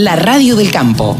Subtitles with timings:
[0.00, 1.18] La radio del campo.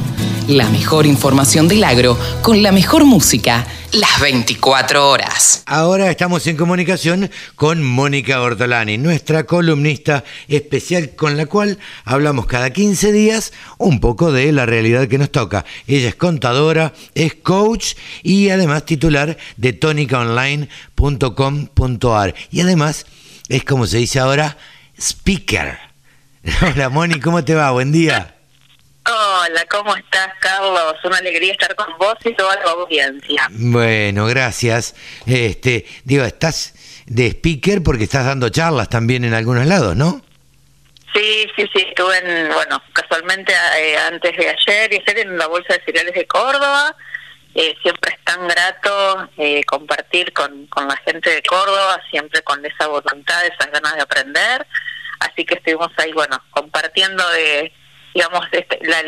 [0.49, 5.63] La mejor información del agro con la mejor música las 24 horas.
[5.67, 12.71] Ahora estamos en comunicación con Mónica Ortolani, nuestra columnista especial con la cual hablamos cada
[12.71, 15.67] 15 días un poco de la realidad que nos toca.
[15.87, 23.05] Ella es contadora, es coach y además titular de tonicaonline.com.ar y además
[23.51, 24.57] es como se dice ahora,
[24.99, 25.77] speaker.
[26.63, 27.73] Hola Moni, ¿cómo te va?
[27.73, 28.37] Buen día.
[29.07, 30.95] Hola, ¿cómo estás, Carlos?
[31.05, 33.49] Una alegría estar con vos y toda la audiencia.
[33.51, 34.95] Bueno, gracias.
[35.27, 40.23] Este, digo, estás de speaker porque estás dando charlas también en algunos lados, ¿no?
[41.15, 45.49] Sí, sí, sí, estuve en, bueno, casualmente eh, antes de ayer y ayer en la
[45.49, 46.95] Bolsa de Cereales de Córdoba.
[47.55, 52.65] Eh, siempre es tan grato eh, compartir con, con la gente de Córdoba, siempre con
[52.65, 54.67] esa voluntad, esas ganas de aprender.
[55.19, 57.73] Así que estuvimos ahí, bueno, compartiendo de
[58.15, 59.03] digamos, este, la,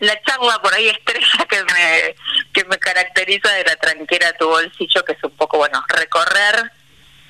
[0.00, 2.14] la, charla por ahí estrella que me,
[2.52, 6.70] que me caracteriza de la tranquera tu bolsillo, que es un poco, bueno, recorrer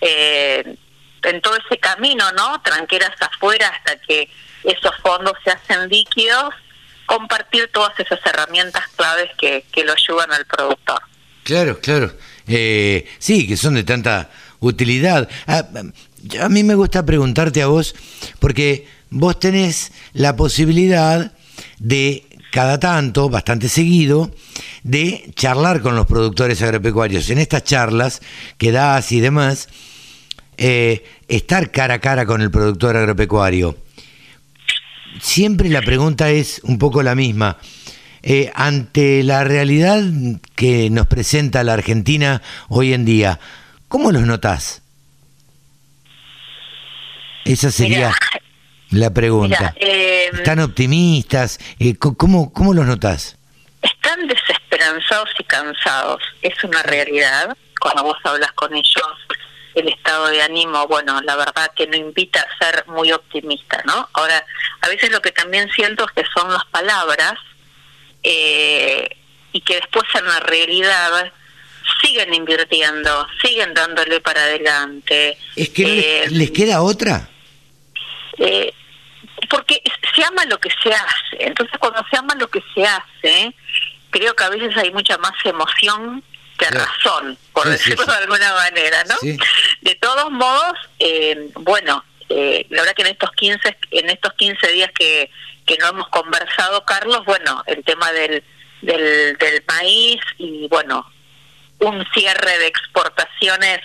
[0.01, 0.77] eh,
[1.23, 2.61] en todo ese camino, ¿no?
[2.63, 4.29] Tranqueras afuera hasta que
[4.65, 6.55] esos fondos se hacen líquidos,
[7.07, 11.01] compartir todas esas herramientas claves que, que lo ayudan al productor.
[11.43, 12.13] Claro, claro.
[12.47, 15.29] Eh, sí, que son de tanta utilidad.
[15.47, 15.65] Ah,
[16.41, 17.95] a mí me gusta preguntarte a vos,
[18.41, 21.33] porque vos tenés la posibilidad
[21.79, 24.31] de cada tanto, bastante seguido,
[24.83, 27.31] de charlar con los productores agropecuarios.
[27.31, 28.21] En estas charlas
[28.59, 29.69] que das y demás,
[30.57, 33.77] eh, estar cara a cara con el productor agropecuario.
[35.21, 37.59] Siempre la pregunta es un poco la misma.
[38.23, 40.03] Eh, ante la realidad
[40.57, 43.39] que nos presenta la Argentina hoy en día,
[43.89, 44.83] ¿cómo los notás?
[47.45, 48.15] Esa sería
[48.95, 49.75] la pregunta.
[49.77, 51.59] Eh, ¿Están optimistas?
[51.79, 53.37] Eh, ¿cómo, ¿Cómo los notas?
[53.83, 56.23] Están desesperanzados y cansados.
[56.43, 57.57] Es una realidad.
[57.81, 59.07] Cuando vos hablas con ellos,
[59.75, 64.09] el estado de ánimo, bueno, la verdad que no invita a ser muy optimista, ¿no?
[64.13, 64.45] Ahora,
[64.81, 67.35] a veces lo que también siento es que son las palabras
[68.23, 69.09] eh,
[69.53, 71.33] y que después en la realidad
[72.03, 75.37] siguen invirtiendo, siguen dándole para adelante.
[75.57, 77.29] ¿Es que les, queda otra?
[78.39, 78.73] Eh,
[79.49, 79.83] porque
[80.15, 81.37] se ama lo que se hace.
[81.39, 83.55] Entonces, cuando se ama lo que se hace,
[84.11, 86.23] creo que a veces hay mucha más emoción
[86.59, 89.17] que razón, por decirlo de alguna manera, ¿no?
[89.81, 94.69] De todos modos, eh, bueno, eh, la verdad que en estos 15 en estos 15
[94.69, 95.31] días que
[95.67, 98.45] que no hemos conversado, Carlos, bueno, el tema del
[98.83, 101.11] del, del maíz y bueno,
[101.81, 103.81] un cierre de exportaciones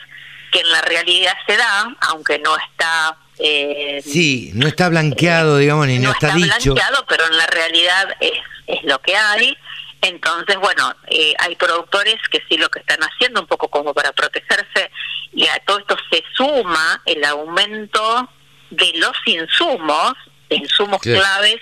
[0.52, 5.88] que en la realidad se da, aunque no está eh, sí, no está blanqueado, digamos,
[5.88, 6.74] ni no, está, dicho.
[6.74, 8.34] blanqueado, pero en la realidad es,
[8.68, 9.58] es lo que hay.
[10.02, 14.12] Entonces, bueno, eh, hay productores que sí lo que están haciendo un poco como para
[14.12, 14.92] protegerse
[15.34, 18.30] y a todo esto se suma el aumento
[18.70, 20.14] de los insumos,
[20.50, 21.58] insumos claves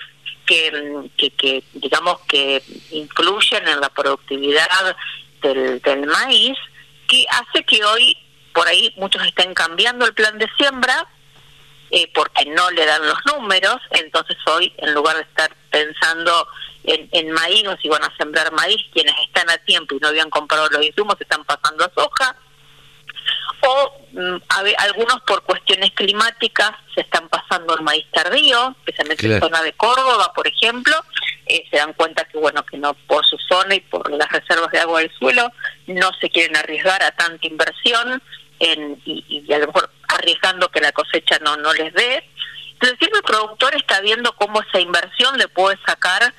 [0.46, 4.96] que, que, que, digamos que influyen en la productividad
[5.42, 6.56] del, del maíz,
[7.06, 8.16] que hace que hoy
[8.52, 11.06] por ahí muchos estén cambiando el plan de siembra
[11.90, 16.46] eh, porque no le dan los números, entonces hoy en lugar de estar pensando
[16.84, 20.08] en, en maíz o si van a sembrar maíz, quienes están a tiempo y no
[20.08, 22.36] habían comprado los insumos están pasando a soja,
[23.60, 24.36] o mm,
[24.78, 29.72] algunos por cuestiones climáticas se están pasando al maíz tardío, especialmente en en zona de
[29.72, 30.94] Córdoba, por ejemplo,
[31.46, 34.70] eh, se dan cuenta que bueno que no por su zona y por las reservas
[34.70, 35.50] de agua del suelo
[35.86, 38.22] no se quieren arriesgar a tanta inversión
[38.60, 42.28] en, y, y a lo mejor arriesgando que la cosecha no, no les dé.
[42.72, 46.32] Entonces el productor está viendo cómo esa inversión le puede sacar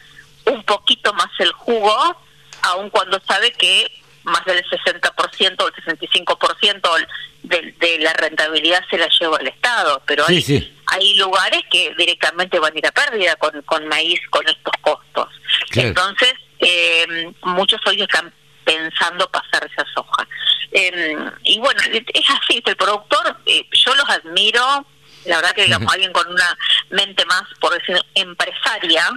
[0.45, 2.17] un poquito más el jugo,
[2.61, 3.91] aun cuando sabe que
[4.23, 7.07] más del 60% o el 65%
[7.43, 12.59] de, de la rentabilidad se la lleva el Estado, pero hay, hay lugares que directamente
[12.59, 15.29] van a ir a pérdida con, con maíz con estos costos.
[15.71, 18.33] Entonces, eh, muchos hoy están
[18.63, 19.48] pensando pasar.
[20.79, 24.85] Eh, y bueno, es así, el productor, eh, yo los admiro,
[25.25, 26.57] la verdad que digamos, alguien con una
[26.89, 29.09] mente más, por decir, empresaria,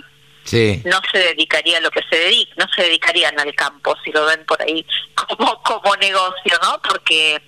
[0.85, 4.26] no se dedicaría a lo que se dedica, no se dedicarían al campo, si lo
[4.26, 6.81] ven por ahí como, como negocio, ¿no?
[6.82, 7.41] Porque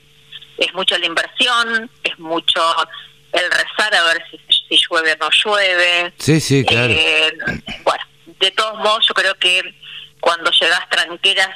[0.58, 2.60] es mucho la inversión, es mucho
[3.32, 4.38] el rezar a ver si,
[4.68, 6.12] si llueve o no llueve.
[6.18, 6.92] Sí, sí, claro.
[6.92, 7.36] Eh,
[7.82, 9.62] bueno, de todos modos, yo creo que
[10.20, 11.50] cuando llegas tranqueras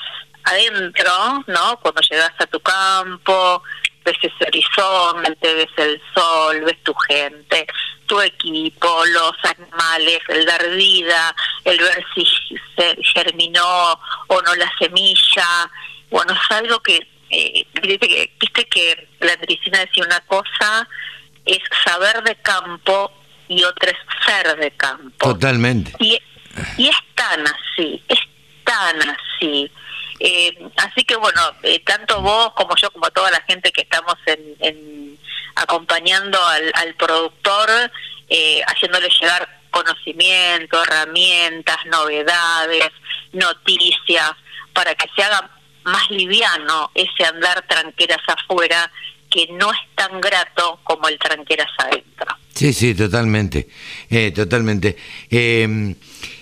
[0.48, 1.78] adentro, ¿no?
[1.80, 3.62] Cuando llegas a tu campo,
[4.04, 7.66] ves ese horizonte, ves el sol, ves tu gente,
[8.06, 11.34] tu equipo, los animales, el dar vida,
[11.64, 12.26] el ver si
[12.76, 15.70] se germinó o no la semilla.
[16.10, 17.66] Bueno, es algo que, eh,
[18.40, 20.88] viste que la medicina decía una cosa,
[21.44, 23.12] es saber de campo
[23.48, 25.32] y otra es ser de campo.
[25.32, 25.92] Totalmente.
[25.98, 26.18] Y,
[26.76, 28.20] y es tan así, es
[28.64, 29.70] tan así.
[30.30, 34.14] Eh, así que bueno, eh, tanto vos como yo, como toda la gente que estamos
[34.26, 35.18] en,
[35.54, 36.38] acompañando
[36.74, 37.70] al, productor,
[38.28, 42.90] eh, haciéndole llegar conocimiento, herramientas, novedades,
[43.32, 44.32] noticias,
[44.74, 45.50] para que se haga
[45.84, 48.92] más liviano ese andar tranqueras afuera
[49.30, 52.36] que no es tan grato como el tranqueras adentro.
[52.54, 53.66] Sí, sí, totalmente,
[54.34, 54.94] totalmente.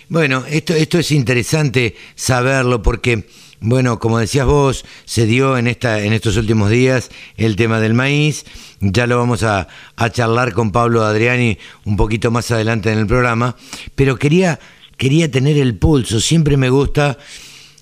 [0.09, 3.27] bueno, esto, esto es interesante saberlo porque
[3.61, 7.95] bueno, como decías vos, se dio en, esta, en estos últimos días el tema del
[7.95, 8.45] maíz.
[8.81, 9.69] Ya lo vamos a,
[10.13, 13.57] charlar con Pablo Adriani un poquito más adelante en el programa.
[13.95, 14.61] Pero quería,
[14.97, 16.21] quería tener el pulso.
[16.21, 17.19] Siempre me gusta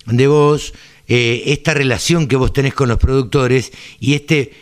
[0.06, 0.74] de vos
[1.08, 4.52] eh, esta relación que vos tenés con los productores y este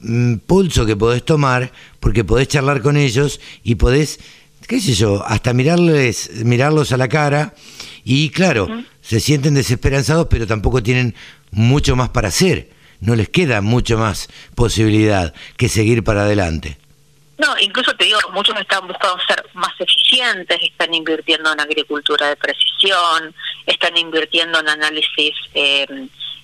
[0.00, 4.20] mm, pulso que podés tomar, porque podés charlar con ellos y podés,
[4.68, 7.54] qué sé yo, hasta mirarles, mirarlos a la cara.
[8.04, 8.68] Y claro,
[9.02, 11.14] se sienten desesperanzados, pero tampoco tienen
[11.50, 12.70] mucho más para hacer.
[13.00, 16.78] No les queda mucho más posibilidad que seguir para adelante.
[17.36, 22.36] No, incluso te digo, muchos están buscando ser más eficientes, están invirtiendo en agricultura de
[22.36, 23.34] precisión,
[23.66, 25.84] están invirtiendo en análisis, eh,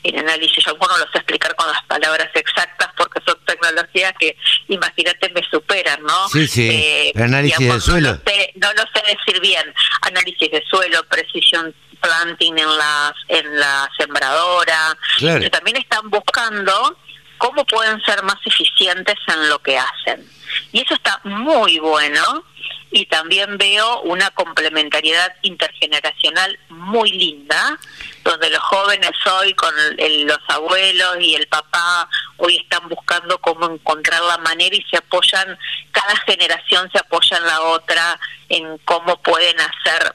[0.03, 4.37] en análisis, yo no lo sé explicar con las palabras exactas porque son tecnologías que,
[4.69, 6.29] imagínate, me superan, ¿no?
[6.31, 8.21] Sí, sí, eh, análisis de suelo.
[8.57, 9.73] No lo, sé, decir bien,
[10.03, 16.99] análisis de suelo, precisión planting en la, en la sembradora, que también están buscando
[17.39, 20.29] cómo pueden ser más eficientes en lo que hacen.
[20.73, 22.45] Y eso está muy bueno.
[22.91, 27.79] Y también veo una complementariedad intergeneracional muy linda,
[28.25, 32.09] donde los jóvenes hoy con los abuelos y el papá
[32.39, 35.59] hoy están buscando cómo encontrar la manera y se apoyan,
[35.93, 38.19] cada generación se apoya en la otra
[38.49, 40.15] en cómo pueden hacer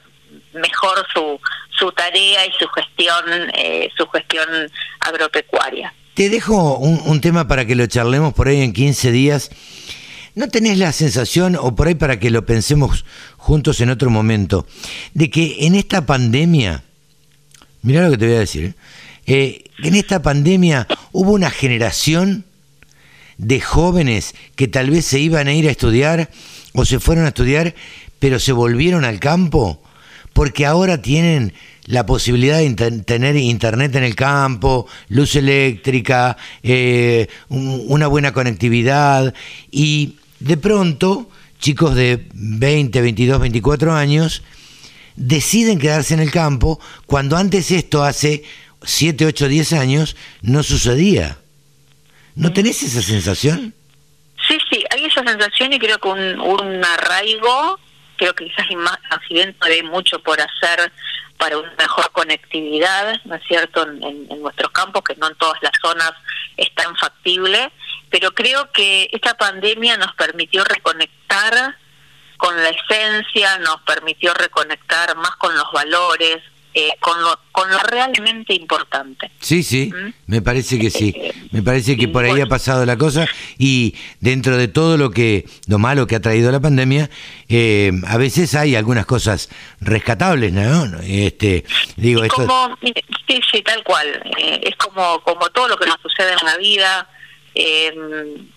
[0.54, 1.40] mejor su,
[1.78, 3.24] su tarea y su gestión,
[3.54, 4.48] eh, su gestión
[5.00, 5.92] agropecuaria.
[6.14, 9.50] Te dejo un, tema para que lo charlemos por ahí en 15 días.
[10.36, 13.04] ¿No tenés la sensación, o por ahí para que lo pensemos
[13.36, 14.66] juntos en otro momento,
[15.12, 16.84] de que en esta pandemia,
[17.82, 18.74] mira lo que te voy a decir, ¿eh?
[19.26, 22.44] Eh, en esta pandemia hubo una generación
[23.38, 26.30] de jóvenes que tal vez se iban a ir a estudiar
[26.74, 27.74] o se fueron a estudiar,
[28.18, 29.82] pero se volvieron al campo
[30.34, 31.54] porque ahora tienen
[31.86, 39.32] la posibilidad de tener internet en el campo, luz eléctrica, eh, una buena conectividad
[39.70, 44.42] y de pronto chicos de 20, 22, 24 años
[45.16, 48.42] deciden quedarse en el campo cuando antes esto hace
[48.82, 51.38] 7, 8, 10 años no sucedía.
[52.34, 53.72] ¿No tenés esa sensación?
[54.48, 57.78] Sí, sí, hay esa sensación y creo que un, un arraigo
[58.24, 58.66] creo que quizás
[59.10, 60.90] accidente hay mucho por hacer
[61.36, 65.72] para una mejor conectividad, ¿no es cierto?, en, nuestros campos, que no en todas las
[65.82, 66.12] zonas
[66.56, 67.70] es tan factible,
[68.08, 71.76] pero creo que esta pandemia nos permitió reconectar
[72.38, 76.42] con la esencia, nos permitió reconectar más con los valores,
[76.76, 79.30] eh, con, lo, con lo realmente importante.
[79.38, 80.12] Sí, sí, ¿Mm?
[80.26, 81.14] me parece que sí.
[81.16, 83.28] Eh, me parece que por ahí ha pasado la cosa
[83.58, 87.10] y dentro de todo lo que lo malo que ha traído la pandemia,
[87.48, 89.50] eh, a veces hay algunas cosas
[89.80, 90.98] rescatables, ¿no?
[91.02, 91.64] Este,
[91.96, 92.76] digo, esto...
[93.28, 94.08] sí, sí, tal cual.
[94.36, 97.08] es como como todo lo que nos sucede en la vida
[97.54, 97.94] eh,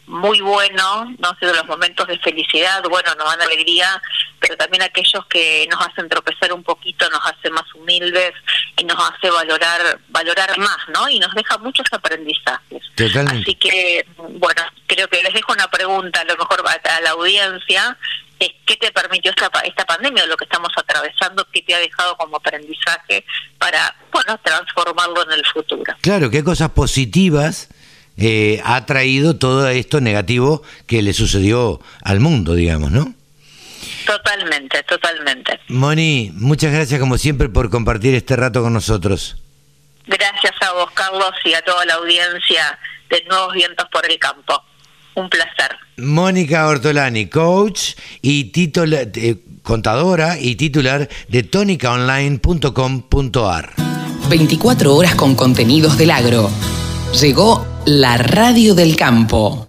[0.08, 4.02] muy bueno, no sé, de los momentos de felicidad, bueno, nos dan alegría,
[4.40, 8.34] pero también aquellos que nos hacen tropezar un poquito, nos hace más humildes
[8.78, 11.08] y nos hace valorar valorar más, ¿no?
[11.10, 12.82] Y nos deja muchos aprendizajes.
[13.28, 17.98] Así que, bueno, creo que les dejo una pregunta, a lo mejor a la audiencia,
[18.40, 22.16] es qué te permitió esta, esta pandemia, lo que estamos atravesando, qué te ha dejado
[22.18, 23.26] como aprendizaje
[23.58, 25.96] para, bueno, transformarlo en el futuro.
[26.02, 27.70] Claro, qué cosas positivas
[28.18, 33.14] eh, ha traído todo esto negativo que le sucedió al mundo, digamos, ¿no?
[34.06, 35.60] Totalmente, totalmente.
[35.68, 39.38] Moni, muchas gracias como siempre por compartir este rato con nosotros.
[40.08, 44.64] Gracias a vos, Carlos, y a toda la audiencia de Nuevos Vientos por el Campo.
[45.16, 45.76] Un placer.
[45.98, 53.74] Mónica Ortolani, coach y eh, contadora y titular de tonicaonline.com.ar.
[54.30, 56.50] 24 horas con contenidos del agro.
[57.20, 59.67] Llegó la radio del campo.